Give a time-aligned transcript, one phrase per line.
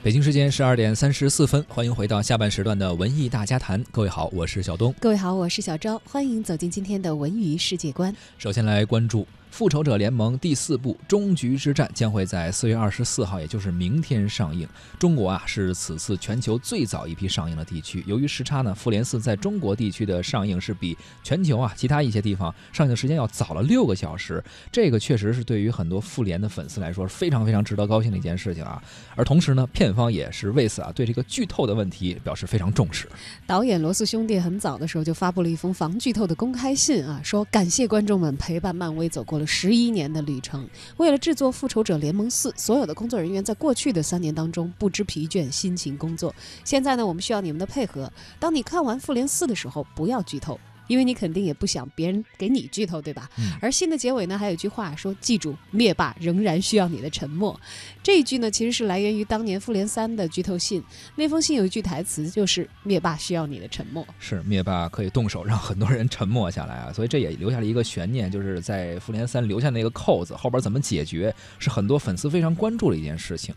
[0.00, 3.82] 北京时间十二点三十四分，欢迎回到下半时段的文艺大家谈。
[3.90, 4.94] 各位好，我是小东。
[5.00, 6.00] 各位好，我是小昭。
[6.04, 8.14] 欢迎走进今天的文娱世界观。
[8.38, 9.26] 首先来关注。
[9.50, 14.68] 复仇者联盟第四部终局之战将会在四月二十四号，也就是明天上映。
[14.98, 18.04] 中国啊是此次全球最早一批上映的地区。
[18.06, 24.44] 由于时差呢，复联四在中国地区的上映是比全球啊其他一些地方上映的时间要早了六个小时。
[24.70, 28.80] 这个确实是对于很多复联的粉丝来说是非常非常值得高兴的一件事情啊。
[29.16, 33.08] 而同时呢，片片方也是为此啊对这个剧透的问题表示非常重视。
[33.46, 40.68] 导演罗素兄弟很早的时候就发布了一封防剧透的公开信啊，说感谢观众们陪伴漫威走过了十一年的旅程。
[40.98, 46.34] 为了制作《复仇者联盟四》，所有的工作人员在过去的三年当中不知疲倦，辛勤工作。
[46.64, 48.12] 现在呢，我们需要你们的配合。
[48.38, 50.60] 当你看完《复联四》的时候，不要剧透。
[50.88, 53.30] 因为你肯定也不想别人给你剧透，对吧？
[53.60, 57.58] 而信的结尾呢，还有一句话说：“记住，灭霸仍然需要你的沉默。”
[58.02, 60.82] 这一句呢，其实是来源于当年复联三的剧透信。
[61.14, 64.04] 那封信有一句台词，就是“灭霸需要你的沉默”。
[64.18, 73.54] 是灭霸可以动手让很多人沉默下来啊，所以这也留下了一个悬念，就是在复联三留下那个扣子后边怎么解决，是很多粉丝非常关注的一件事情。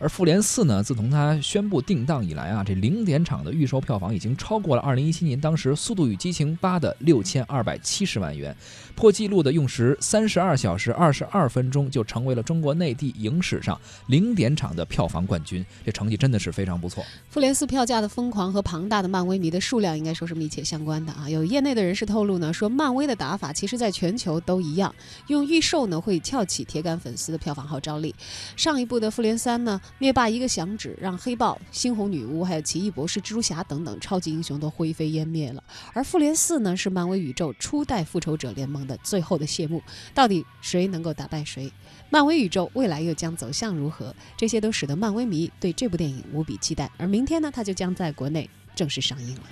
[0.00, 8.56] 而复联四呢，自从它宣布定档以来啊，这零点场的预售票房已经超过了二零一七年当时《速度与激情八》的六千二百七十万元，
[8.94, 15.64] 破纪录的用时三十二小时二十二分钟，就成为了中国内地影史上零点场的票房冠军。
[15.84, 17.04] 这成绩真的是非常不错。
[17.28, 21.28] 复联四票价的疯狂和庞大的漫威迷的数量，应该说是密切相关的啊。
[21.28, 24.94] 有业内的人士透露呢，说漫威的打法其实在全球都一样，
[25.26, 28.14] 用预售呢会撬起铁杆粉丝的票房号召力。
[28.56, 29.78] 上一部的复联三呢。
[29.98, 35.62] 灭霸一个响指，让黑豹、猩红女巫、还有奇异博士、蜘蛛侠等等超级英雄都灰飞烟灭了。
[35.92, 39.82] 而复联四呢，是漫威宇宙初代复仇者联盟的最后的谢幕。
[40.14, 41.72] 到底谁能够打败谁？
[42.10, 44.14] 漫威宇宙未来又将走向如何？
[44.36, 46.90] 这些都使得漫威迷对这部电影无比期待。
[46.96, 49.42] 而明天呢，它就将在国内正式上映了。